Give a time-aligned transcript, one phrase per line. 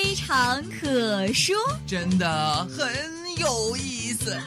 [0.00, 2.86] 非常可说，真的很
[3.36, 4.38] 有意思。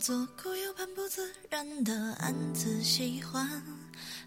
[0.00, 3.48] 左顾右盼不自然的暗自喜欢，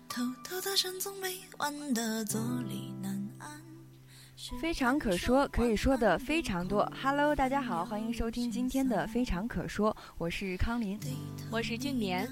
[0.08, 2.89] 偷偷搭讪总没完的坐立。
[4.58, 6.92] 非常可说，可以说的非常多。
[7.02, 11.00] Hello，大家好，欢迎收听今天的《非常可说》，我是康林，
[11.52, 12.28] 我是俊年。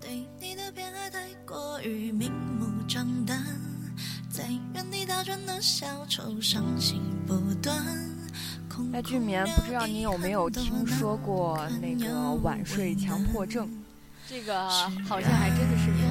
[0.00, 3.42] 对你的偏爱太过于明目张胆，
[4.30, 7.76] 在原地打转的小丑，伤心不断。
[8.92, 13.68] 哎，俊眠，不知道你有没有听说过那个晚睡强迫症？
[14.28, 16.05] 这个好像还真的是没有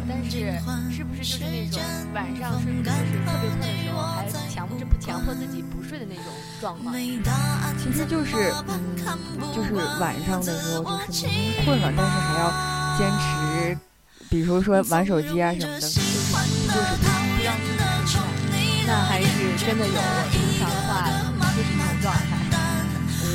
[0.00, 0.08] 过。
[0.08, 0.58] 但是，
[0.90, 1.80] 是不是就是那种
[2.14, 6.24] 晚上睡不着时特别困的时候，还强迫不强迫自己不睡的那种
[6.60, 6.94] 状况？
[7.78, 8.96] 其实就是，嗯，
[9.54, 12.50] 就是晚上的时候，就是明明困了，但是还要
[12.98, 13.78] 坚持，
[14.28, 16.00] 比如说玩手机啊什么的，就是
[16.68, 18.20] 就是不让自己睡。
[18.86, 19.92] 那还是真的有。
[19.94, 19.98] 我
[20.32, 21.30] 平常的话就。
[21.50, 22.18] 是这种状态？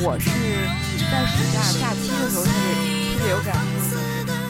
[0.02, 0.26] 我是
[1.10, 2.74] 在暑假假期的时候特别
[3.14, 3.60] 特别有感觉，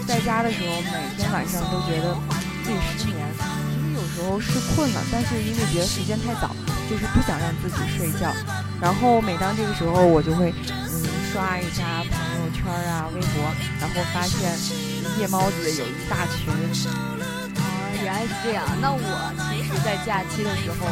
[0.07, 2.17] 在家的时候每天晚上都觉得
[2.65, 3.27] 自己失眠。
[3.37, 6.55] 其实有时候是困了，但是因为觉得时间太早，
[6.89, 8.33] 就是不想让自己睡觉。
[8.81, 13.43] 然后每当这个时候，我就会嗯刷一下朋友圈啊、微博，
[13.81, 14.53] 然后发现
[15.19, 16.53] 夜猫子有一大群。
[17.57, 17.73] 啊
[18.05, 18.99] 原来是这样，那我
[19.51, 20.87] 其实，在假期的时候，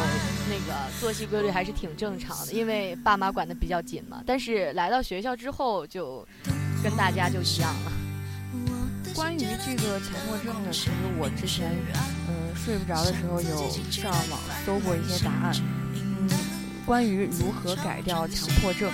[0.49, 4.21] 那个作息规律还是挺正常的，因为爸妈管的比较紧嘛。
[4.25, 6.27] 但是来到学校之后，就
[6.83, 7.91] 跟大家就一样了。
[9.15, 11.71] 关于这个强迫症呢，其实我之前，
[12.27, 15.55] 嗯，睡不着的时候有上网搜过一些答案，
[15.93, 16.29] 嗯，
[16.85, 18.91] 关于如何改掉强迫症。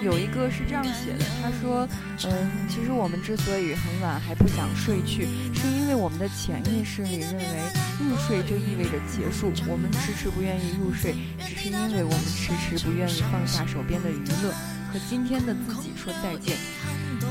[0.00, 1.86] 有一个是这样写的，他说
[2.24, 7.44] ：“嗯，其实我们之所以很晚还不想睡去，是因为我们的潜意识里认为
[7.98, 9.52] 入睡就意味着结束。
[9.66, 14.54] 我们迟迟不愿意入睡，只是因为我们迟迟不愿意放下手边的娱乐，
[14.92, 16.56] 和今天的自己说再见。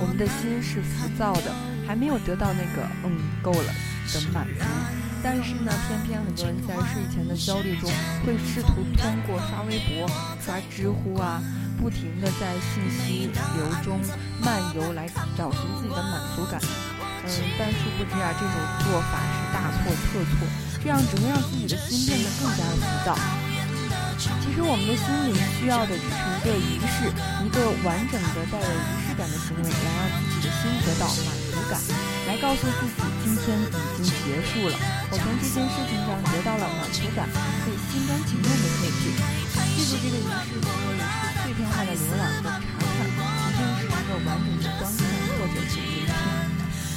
[0.02, 1.56] 我们的心是浮躁的，
[1.88, 3.74] 还没有得到那个‘嗯，够了’
[4.14, 4.64] 的满足。
[5.24, 7.90] 但是呢，偏偏很多人在睡前的焦虑中，
[8.26, 10.08] 会试图通过刷微博、
[10.46, 11.42] 刷知乎啊。”
[11.78, 14.02] 不停地在信息流中
[14.42, 16.60] 漫游来找寻自己的满足感，
[17.24, 20.48] 嗯，但殊不知啊，这种做法是大错特错，
[20.82, 23.16] 这样只会让自己的心变得更加的浮躁。
[24.18, 27.06] 其实我们的心里需要的只是一个仪式，
[27.46, 31.78] 一个完整的带有仪式感的行为，来让自己的心得到满足感，
[32.26, 34.76] 来告诉自己今天已经结束了，
[35.14, 37.30] 我从这件事情上得到了满足感，
[37.62, 39.14] 可以心甘情愿的退去。
[39.78, 41.14] 记住这个仪式，可以是。
[41.46, 45.06] 碎片化的浏览和查看，一定是一个完整的观看
[45.38, 46.10] 或者是聆听。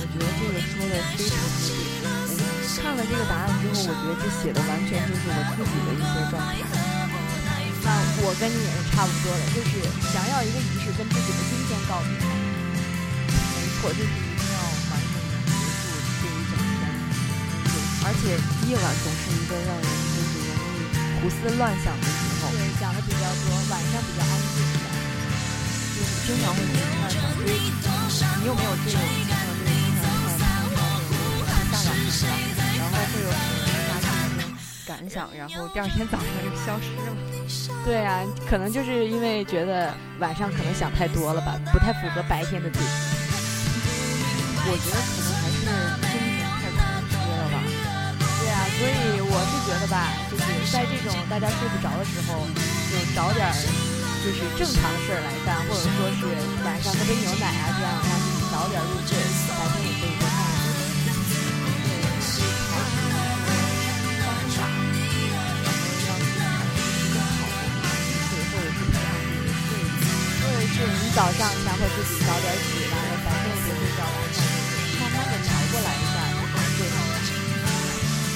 [0.01, 1.85] 我觉得这个说的非常的对。
[2.81, 6.90] 看了这个答案之后，我觉得这写的完全就是我自己的一些状态。
[7.83, 7.89] 那
[8.23, 9.81] 我跟你也是差不多的，就是
[10.13, 12.13] 想要一个仪式，跟自己的今天告别。
[12.21, 14.61] 没错，就是一定要
[14.93, 15.89] 完整的结束
[16.21, 16.85] 这一整天。
[17.65, 17.73] 对，
[18.05, 18.37] 而且
[18.69, 22.53] 夜晚总是一个让人就是容易胡思乱想的时候。
[22.53, 24.61] 对，想的比较多，晚上比较安静。
[25.97, 30.05] 就是经常会胡思乱想，你有没有这种经常就是经常
[30.37, 30.69] 看
[31.49, 33.60] 看大晚上的，然后会有很大的
[35.01, 37.17] 感想，然后第二天早上就消失了？
[37.89, 39.89] 对啊，可能就是因为觉得
[40.19, 42.85] 晚上可能想太多了吧，不太符合白天的自己。
[44.61, 45.65] 我觉得可能还是
[46.05, 47.65] 精神太空缺了吧。
[48.45, 52.45] 对啊，所以我是觉得吧，就是在这种大家睡不着的时候，
[52.93, 53.57] 就找点儿。
[54.21, 56.29] 就是正常的事儿来干，或者说是
[56.61, 59.17] 晚上喝杯牛奶啊，这样让自己早点入睡，
[59.57, 60.45] 白天也可以多看
[71.21, 74.25] 早上强迫自己早点起来，白天也别睡着了，
[74.97, 76.97] 慢慢的调过来一下，就好过了。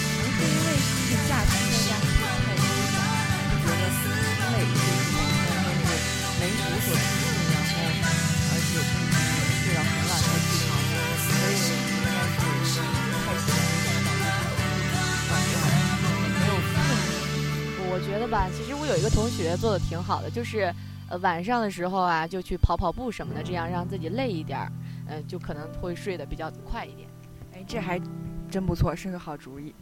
[0.04, 0.76] 可能是因为
[1.08, 2.52] 这个假期在家太多了，
[3.48, 3.88] 就觉得
[4.52, 5.96] 累，就是每天都是
[6.36, 7.72] 没无所事事，然后
[8.52, 8.76] 而且
[9.64, 10.76] 睡到很晚才起床，
[11.24, 11.56] 所以
[11.88, 13.16] 应该是太闲了，
[15.24, 15.88] 导致晚上
[16.36, 16.76] 没有困。
[17.88, 20.70] 我觉得吧，其实我有一个同学做的挺好的，就是。
[21.18, 24.72] 晚上的时候啊，就去跑跑步什么的，这样让自己累一点儿，
[25.08, 27.08] 嗯，就可能会睡得比较快一点。
[27.54, 28.00] 哎，这还
[28.50, 29.74] 真不错，是个好主意。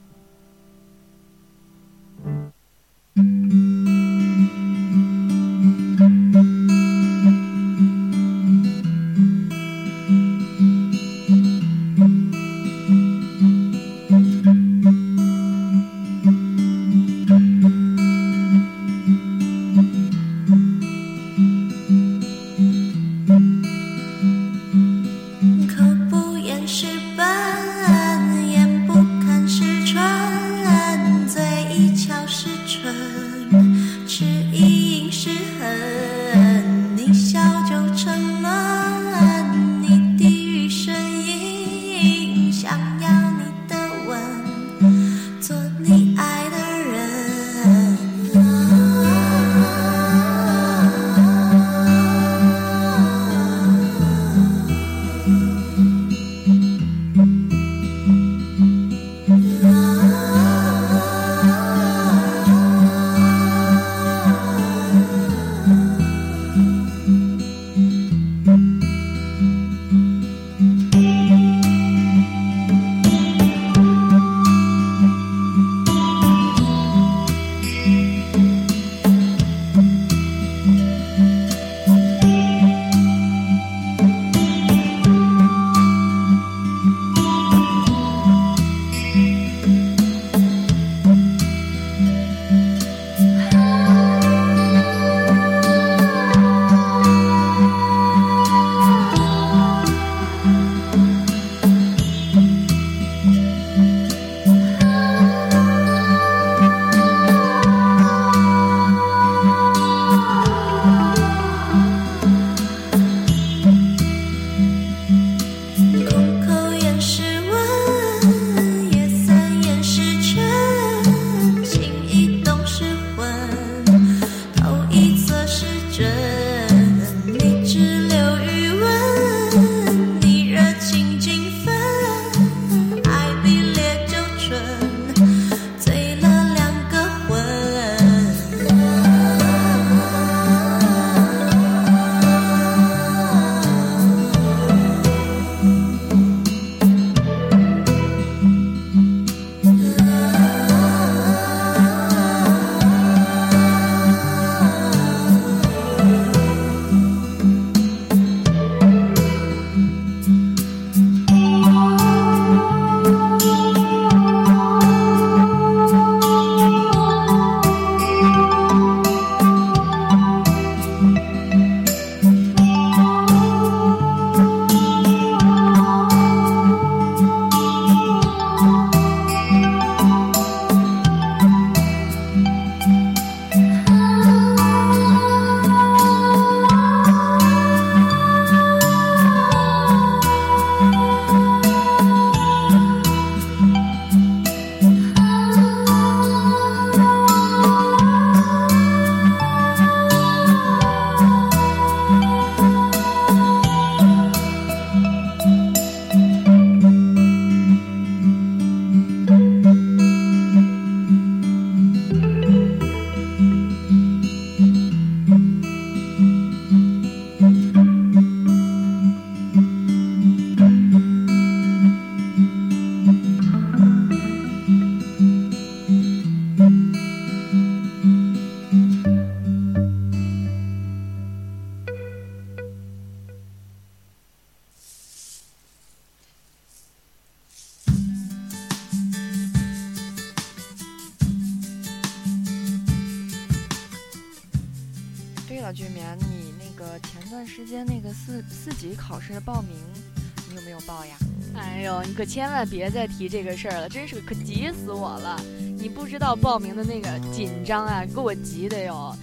[252.24, 255.40] 千万别再提这个事儿了，真是可急死我了！
[255.78, 259.14] 你不知道报名的那个紧张啊，给我急的哟！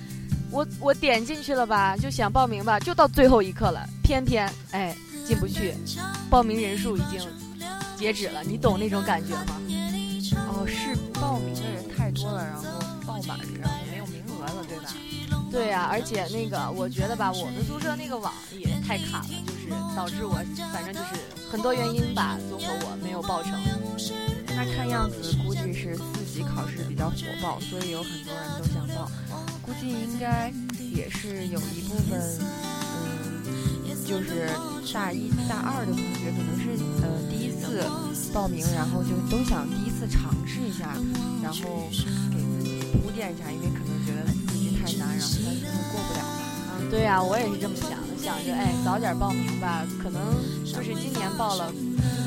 [0.51, 5.74] 我我点进去了吧，就想报名吧，就到最后一刻了，偏偏哎进不去，
[6.29, 7.19] 报名人数已经
[7.98, 9.62] 截止了，你懂那种感觉吗？
[10.48, 12.63] 哦，是报名的人太多了，然后
[13.05, 14.93] 爆满，然后没有名额了，对吧？
[15.51, 20.36] 对呀，而且那个我觉得吧，我们宿舍那个网也太卡了，就是导致我
[20.74, 21.20] 反正就是。
[21.51, 23.60] 很多原因吧，综合我没有报成。
[24.56, 29.10] 那看样子估计是四级考试比较火爆，所以有很多人都想报。
[29.65, 32.22] 估计应该也是有一部分，
[33.48, 34.48] 嗯，就是
[34.94, 37.82] 大一大二的同学可能是呃第一次
[38.32, 40.96] 报名，然后就都想第一次尝试一下，
[41.41, 41.89] 然后
[42.29, 44.29] 给自己铺垫一下，因为可能觉得
[44.91, 46.19] 太难，然后他可能过不了。
[46.79, 51.72] 嗯，对呀，我也是这么想的，想着哎早点报名吧，可能就是今年报了。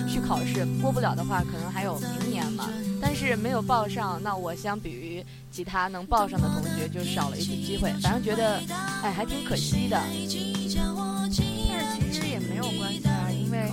[0.08, 2.68] 去考试过不了的话，可能还有明年嘛。
[3.00, 7.90] 但是没有报上，那我相比于其他能报上的同学，就少了一次机会。
[8.02, 8.60] 反正觉得，
[9.02, 9.98] 哎，还挺可惜的。
[9.98, 13.72] 但是其实也没有关系啊，因为，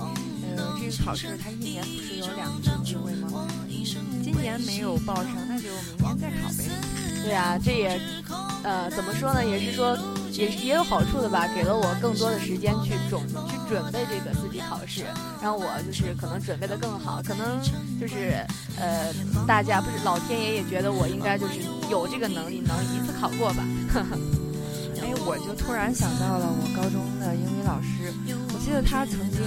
[0.56, 3.46] 呃，这个考试它一年不是有两次机会吗？
[4.24, 5.68] 今年没有报上，那就
[5.98, 6.64] 明年再考呗。
[7.22, 8.00] 对啊，这也，
[8.62, 9.44] 呃，怎么说呢？
[9.44, 9.98] 也是说。
[10.30, 15.04] 也也有好处的吧，给了我更多的时间去准去准备这个四级考试，
[15.42, 17.60] 让我就是可能准备的更好，可能
[18.00, 18.40] 就是
[18.78, 19.12] 呃，
[19.44, 21.54] 大家不是老天爷也觉得我应该就是
[21.90, 23.66] 有这个能力能一次考过吧。
[25.02, 28.14] 哎，我就突然想到了我高中的英语老师，
[28.54, 29.42] 我记得他曾经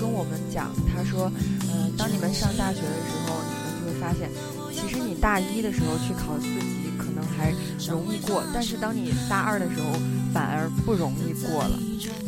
[0.00, 1.30] 跟我们讲，他说，
[1.68, 4.30] 嗯，当你们上大学的时候，你们就会发现，
[4.72, 6.77] 其实你大一的时候去考四级
[7.20, 7.28] 级。
[7.38, 7.54] 还
[7.88, 9.92] 容易过，但是当你大二的时候，
[10.34, 11.78] 反而不容易过了。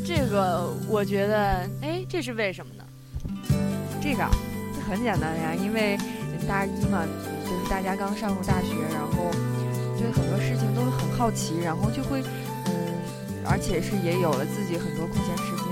[0.06, 2.84] 这个我觉得，哎，这是为什么呢？
[4.00, 4.24] 这个
[4.72, 5.98] 这很简单呀，因为
[6.48, 7.04] 大一嘛，
[7.44, 9.30] 就是大家刚上入大学，然后
[9.98, 12.22] 对很多事情都很好奇，然后就会，
[12.66, 12.72] 嗯，
[13.44, 15.66] 而且是也有了自己很多空闲时间，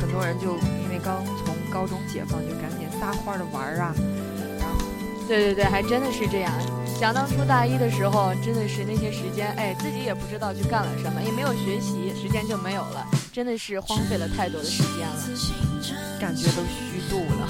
[0.00, 3.94] 很多人就因为刚从高中解放，就赶紧撒欢的玩啊。
[5.28, 6.52] 对对对，还真的是这样。
[7.00, 15.16] 想当初大一的时候，真的是那些时间，哎，自己也不知道去干了什么，也没有学习，时间就没有了，真的是荒废了太多的时间了，
[16.20, 17.48] 感觉都虚度了。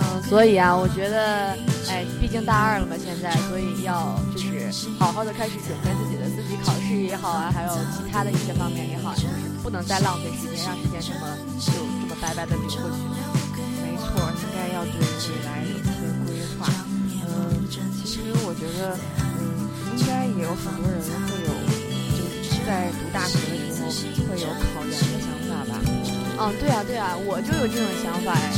[0.00, 1.52] 嗯，所以啊，我觉得，
[1.90, 9.28] 哎，毕竟大二了嘛，现在，所以要就是好好的开始准备自己的自己考试也好啊，还有其他的一些方面也好，就是
[9.62, 11.28] 不能再浪费时间，让时间这么
[11.60, 13.04] 就这么白白的流过去。
[13.84, 16.27] 没错，应该要对未来有些规划。
[18.44, 18.96] 我觉得，
[19.38, 20.98] 嗯，应该也有很多人
[21.28, 21.52] 会有，
[22.16, 23.88] 就是在读大学的时候
[24.28, 25.80] 会有考研的想法吧。
[26.38, 28.54] 嗯，对啊，对啊，我就有这种想法哎。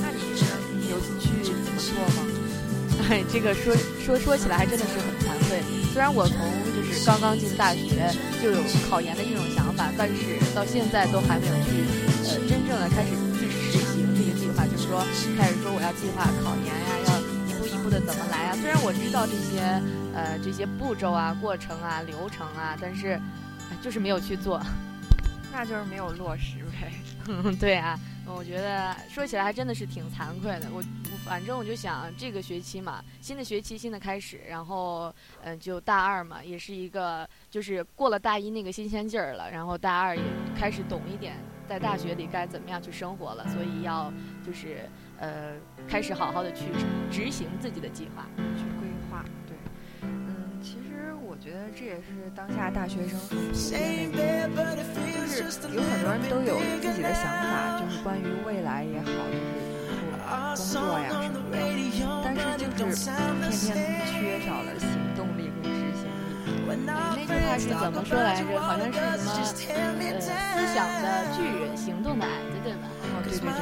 [0.00, 0.10] 那
[0.78, 2.22] 你有去怎么做吗？
[3.10, 3.74] 哎， 这个说
[4.04, 5.62] 说说起来还真的是很惭愧。
[5.92, 6.36] 虽然我从
[6.76, 8.10] 就是刚刚进大学
[8.42, 10.14] 就有考研的这种想法，但是
[10.54, 11.82] 到现在都还没有去
[12.24, 15.02] 呃真正的开始去实行这个计划，就是说
[15.36, 17.07] 开始说我要计划考研呀，
[17.88, 17.98] 要。
[17.98, 18.54] 的怎么来啊？
[18.56, 19.60] 虽然我知道这些，
[20.14, 23.18] 呃，这些步骤啊、过程啊、流程啊，但是，
[23.82, 24.60] 就是没有去做，
[25.50, 26.92] 那就是没有落实呗。
[27.58, 30.68] 对啊，我觉得说起来还真的是挺惭愧的。
[30.70, 30.84] 我，
[31.24, 35.10] 反正我就想，这个学期嘛，新的学期新的开始，然后，
[35.42, 40.22] 嗯，就大二嘛，也是一个，就是过了大一那个新鲜劲儿了，然后大二也
[40.54, 44.12] 开始懂一点，在大学里该怎么样去生活了，所以要
[44.46, 44.88] 就是。
[45.20, 45.54] 呃，
[45.88, 46.66] 开始好好的去
[47.10, 49.24] 执行自己的计划，去规划。
[49.46, 49.56] 对，
[50.02, 59.08] 嗯，其实我觉得这也是当下大学生很普遍的一个，就是有很多人都有自己的想法，就是关于未来也好，
[60.54, 61.56] 就是工作呀什么的，
[62.22, 63.16] 但是就是偏
[63.48, 66.84] 偏缺少了行动力和执行力。
[66.84, 68.60] 那句话是怎么说来着？
[68.60, 70.28] 好像是什么呃，思
[70.74, 72.84] 想的巨人，行动的矮子，对吧？
[73.08, 73.56] 哦对对对，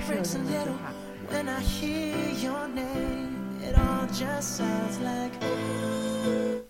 [0.00, 0.88] 是是有这么一句话。
[1.30, 6.67] When I hear your name, it all just sounds like.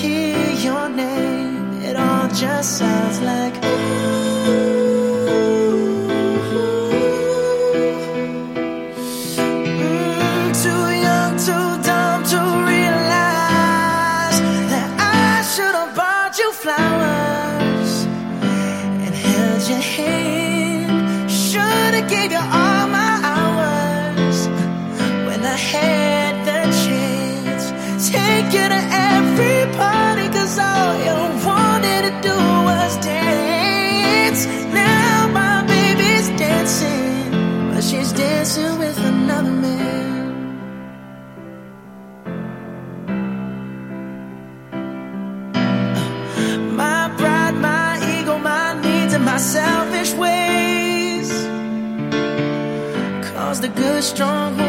[0.00, 3.54] hear your name, it all just sounds like
[10.62, 12.40] Too young, too dumb to
[12.72, 14.38] realize
[14.72, 17.92] that I should have bought you flowers
[19.04, 20.37] and held your hand.
[54.00, 54.67] stronghold.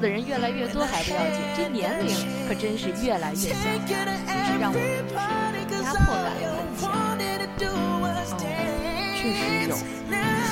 [0.00, 2.16] 的人越来越多还不要紧，这年龄
[2.48, 4.80] 可真是越来越小呀，真是让我们
[5.68, 6.88] 就是压迫感很强。
[9.20, 9.76] 确实有。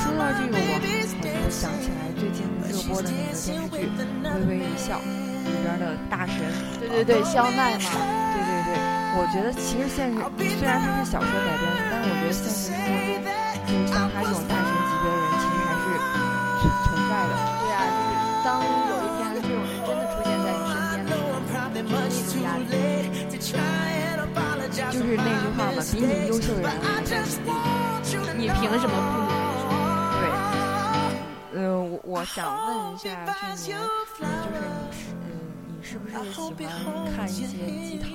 [0.05, 3.88] 说到这个，我我就想起来最近热播的那个电视剧
[4.45, 6.37] 《微微一笑》里边的大神，
[6.78, 7.88] 对对对，肖奈嘛，
[8.37, 8.76] 对对对，
[9.17, 10.21] 我觉得其实现实
[10.61, 13.25] 虽然它是小说改编的，但是我觉得现实生活中，
[13.64, 15.97] 就是像他这种大神级别的人，其实还是
[16.61, 17.33] 存存在的。
[17.57, 18.12] 对啊，就是
[18.45, 19.08] 当有
[21.87, 22.70] 时候，你的那种压力，
[24.90, 27.47] 就是那句话嘛，比你优秀的人还在心里。
[28.38, 29.35] 你凭什么不努力？
[31.52, 33.04] 对，呃，我我想问一下
[33.56, 33.78] 俊年，
[34.20, 34.56] 嗯，就是你，
[35.25, 35.30] 嗯，
[35.66, 36.66] 你是不是喜欢
[37.16, 38.08] 看一些鸡汤？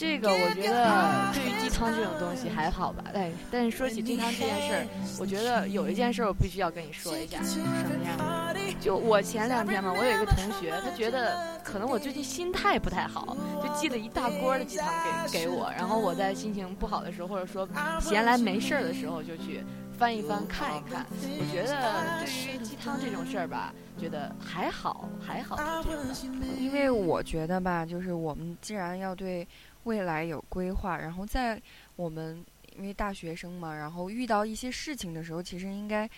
[0.00, 4.86] 这个我觉得对于鸡汤这种东西还好吧，哎，但是说起鸡汤这件事儿，
[5.20, 8.54] 我觉得有一件事儿我必须要跟你说一下，什么呀？
[8.80, 14.88] 就我前两天嘛，我有一个同学，他觉得可能我最近心态不太好，就寄了一大锅的鸡汤
[15.30, 17.68] 给给我，然后我在心情不好的时候，或者说
[18.00, 19.62] 闲来没事儿的时候，就去
[19.98, 21.04] 翻一翻看一看。
[21.10, 25.92] 我觉得对于鸡汤这种事儿吧，觉得还好还好，就这
[26.26, 26.46] 样的。
[26.58, 29.46] 因为我觉得吧，就是我们既然要对
[29.84, 31.60] 未来有规划，然后在
[31.96, 32.44] 我们
[32.76, 36.08] 因为大学生嘛，然后遇到一些事情的时候，其实应该，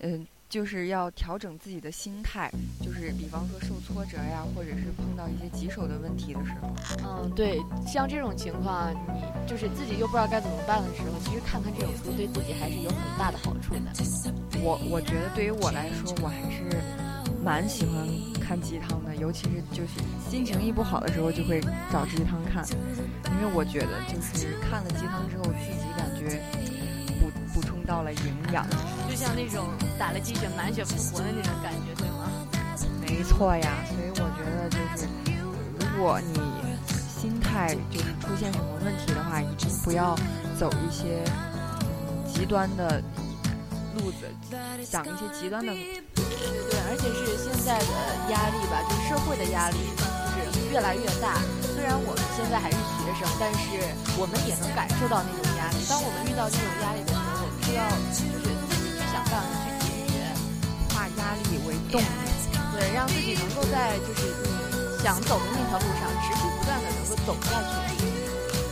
[0.00, 2.50] 嗯、就是要调整自己的心态，
[2.80, 13.92] 就是比方说受挫折呀，或者是碰到一些棘手的问题的时候，嗯，对，像这种情况，你就是自己又不知道该怎么办的时候，其实看看这种书对自己还是有很大的好处的。
[14.62, 16.82] 我我觉得对于我来说，我还是
[17.48, 18.06] 蛮喜欢
[18.38, 19.92] 看鸡汤的，尤其是就是
[20.30, 22.62] 心情一不好的时候，就会找鸡汤看，
[23.24, 26.42] 因为我觉得就是看了鸡汤之后，自己感觉
[27.18, 28.66] 补补充到了营养。
[29.08, 29.66] 就像那种
[29.98, 32.28] 打了鸡血满血复活的那种感觉，对吗？
[33.00, 35.08] 没错呀，所以我觉得就是，
[35.80, 36.38] 如果你
[37.18, 40.14] 心态就是出现什么问题的话，一定不要
[40.58, 41.24] 走一些
[41.80, 43.02] 嗯极端的
[43.96, 44.28] 路子，
[44.84, 45.72] 想一些极端的。
[46.66, 47.92] 对，而且是现在的
[48.34, 49.78] 压力吧，就是社会的压力，
[50.34, 51.38] 就是越来越大。
[51.74, 53.78] 虽然我们现在还是学生，但是
[54.18, 55.78] 我们也能感受到那种压力。
[55.86, 60.26] 当我们遇到这种压力的时候，我们是要就是自己去想办法去解决，
[60.90, 62.10] 化压力为动力。
[62.74, 64.50] 对，让自己能够在就是你
[65.02, 67.62] 想走的那条路上持续不断的能够走下
[67.94, 68.02] 去。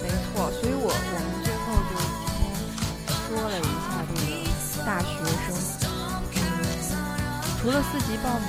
[0.03, 2.51] 没错，所以我我们最后就今天
[3.27, 4.23] 说了一下这个
[4.85, 5.76] 大学生，嗯，
[7.67, 8.49] 除了四级报名，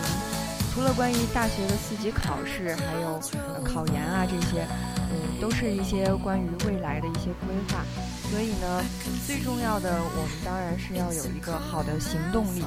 [0.71, 3.19] 除了关于大学的四级考试，还有、
[3.65, 4.63] 考研啊这些，
[5.09, 7.83] 嗯，都是一些关于未来的一些规划。
[8.29, 8.83] 所以呢，
[9.25, 12.63] 最重要的，我们当然是要有一个好的行动力。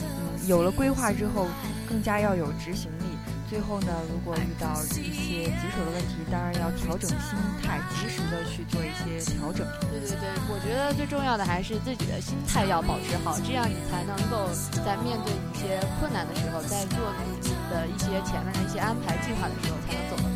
[0.00, 1.46] 嗯，有了规划之后，
[1.88, 3.11] 更加要有执行力。
[3.52, 9.60] 最后呢，如果遇到一些棘手的问题，当然要调整心态，及时的去做一些调整。
[9.92, 14.48] 对对对，我觉得最重要的还是自己的心态要保持好，这样你才能够
[14.80, 16.96] 在面对一些困难的时候，在做
[17.44, 20.31] 自己的一些前面的一些安排计划的时候，才能走得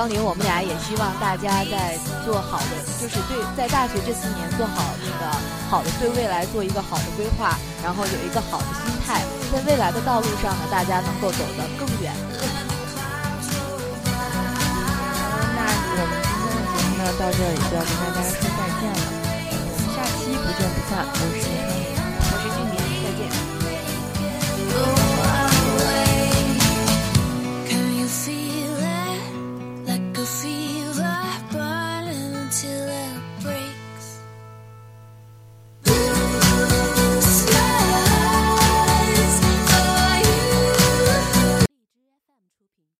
[0.00, 5.28] 当年我们俩也希望大家在做好的，就是对，在大学这四年做好那个
[5.68, 9.20] 好的，对未来做一个好的规划，然后有一个好的心态。
[9.52, 12.14] 在未来的道路上呢，大家能够走得更远。
[14.16, 14.40] 好，
[15.52, 19.04] 那我们今天的节目呢，到这里就要跟大家说再见了。
[19.52, 21.79] 我们下期不见不散，我是。